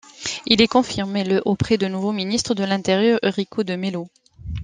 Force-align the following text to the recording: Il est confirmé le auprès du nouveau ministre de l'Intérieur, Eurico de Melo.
Il 0.47 0.63
est 0.63 0.67
confirmé 0.67 1.23
le 1.23 1.43
auprès 1.45 1.77
du 1.77 1.87
nouveau 1.87 2.11
ministre 2.11 2.55
de 2.55 2.63
l'Intérieur, 2.63 3.19
Eurico 3.21 3.61
de 3.63 3.75
Melo. 3.75 4.07